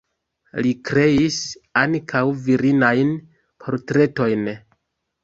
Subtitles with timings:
[0.65, 1.35] Li kreis
[1.81, 3.13] ankaŭ virinajn
[3.67, 4.51] portretojn.